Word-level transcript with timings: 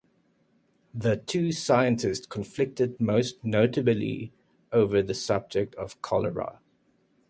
The 0.95 1.15
two 1.17 1.51
scientists 1.51 2.25
conflicted 2.25 2.99
most 2.99 3.43
notably 3.45 4.33
over 4.71 5.03
the 5.03 5.13
subject 5.13 5.75
of 5.75 6.01
cholera. 6.01 6.59